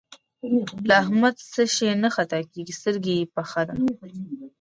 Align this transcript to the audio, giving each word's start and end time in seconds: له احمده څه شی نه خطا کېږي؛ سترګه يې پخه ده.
له 0.87 0.93
احمده 1.03 1.41
څه 1.53 1.63
شی 1.75 1.89
نه 2.03 2.09
خطا 2.15 2.39
کېږي؛ 2.51 2.73
سترګه 2.79 3.09
يې 3.17 3.23
پخه 3.35 3.61
ده. 3.67 3.75